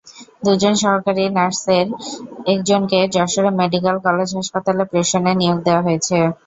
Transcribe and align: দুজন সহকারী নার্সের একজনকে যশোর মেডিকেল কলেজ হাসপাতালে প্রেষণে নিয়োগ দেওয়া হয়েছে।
দুজন 0.45 0.73
সহকারী 0.81 1.23
নার্সের 1.37 1.87
একজনকে 2.47 2.99
যশোর 3.15 3.45
মেডিকেল 3.59 3.95
কলেজ 4.05 4.29
হাসপাতালে 4.37 4.83
প্রেষণে 4.91 5.31
নিয়োগ 5.41 5.57
দেওয়া 5.65 5.85
হয়েছে। 5.87 6.17